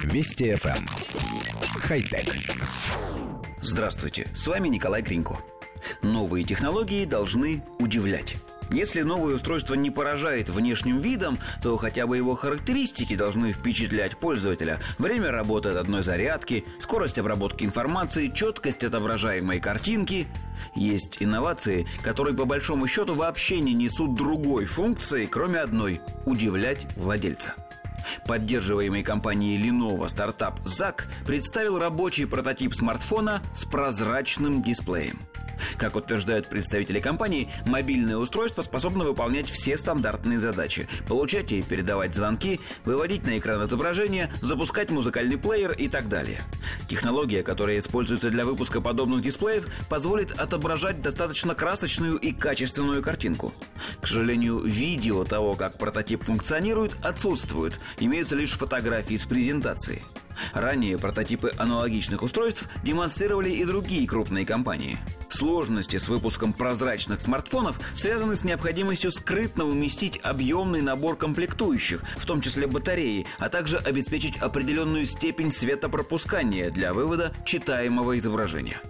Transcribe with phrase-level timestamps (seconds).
[0.00, 0.76] Вести FM.
[0.76, 0.86] Эм.
[1.80, 2.34] Хай-тек.
[3.60, 5.38] Здравствуйте, с вами Николай Кринько.
[6.02, 8.36] Новые технологии должны удивлять.
[8.70, 14.80] Если новое устройство не поражает внешним видом, то хотя бы его характеристики должны впечатлять пользователя.
[14.98, 20.26] Время работы от одной зарядки, скорость обработки информации, четкость отображаемой картинки.
[20.74, 27.54] Есть инновации, которые по большому счету вообще не несут другой функции, кроме одной– удивлять владельца.
[28.26, 35.20] Поддерживаемый компанией Lenovo стартап ZAC представил рабочий прототип смартфона с прозрачным дисплеем–
[35.78, 40.88] как утверждают представители компании, мобильное устройство способно выполнять все стандартные задачи.
[41.06, 46.42] Получать и передавать звонки, выводить на экран изображения, запускать музыкальный плеер и так далее.
[46.88, 53.52] Технология, которая используется для выпуска подобных дисплеев, позволит отображать достаточно красочную и качественную картинку.
[54.00, 57.80] К сожалению, видео того, как прототип функционирует, отсутствует.
[57.98, 60.02] Имеются лишь фотографии с презентации.
[60.52, 64.98] Ранее прототипы аналогичных устройств демонстрировали и другие крупные компании.
[65.28, 72.40] Сложности с выпуском прозрачных смартфонов связаны с необходимостью скрытно уместить объемный набор комплектующих, в том
[72.40, 78.80] числе батареи, а также обеспечить определенную степень светопропускания для вывода читаемого изображения.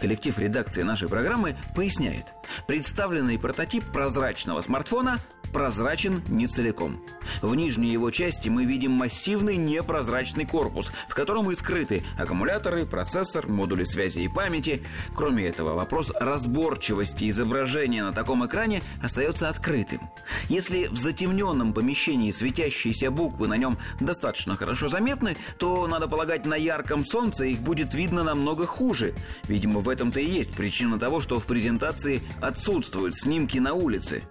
[0.00, 2.26] Коллектив редакции нашей программы поясняет.
[2.66, 5.18] Представленный прототип прозрачного смартфона
[5.52, 7.00] прозрачен не целиком.
[7.42, 13.46] В нижней его части мы видим массивный непрозрачный корпус, в котором и скрыты аккумуляторы, процессор,
[13.46, 14.82] модули связи и памяти.
[15.14, 20.10] Кроме этого, вопрос разборчивости изображения на таком экране остается открытым.
[20.48, 26.54] Если в затемненном помещении светящиеся буквы на нем достаточно хорошо заметны, то, надо полагать, на
[26.54, 29.14] ярком солнце их будет видно намного хуже.
[29.46, 34.22] Видимо, в этом-то и есть причина того, что в презентации отсутствуют снимки на улице.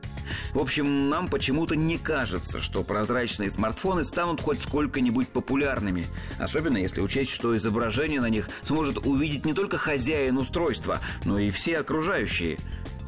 [0.53, 6.07] В общем, нам почему-то не кажется, что прозрачные смартфоны станут хоть сколько-нибудь популярными.
[6.39, 11.49] Особенно если учесть, что изображение на них сможет увидеть не только хозяин устройства, но и
[11.49, 12.57] все окружающие.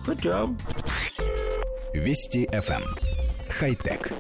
[0.06, 0.48] Хотя...
[1.94, 2.84] Вести FM.
[2.84, 2.84] Эм.
[3.50, 4.12] Хай-тек.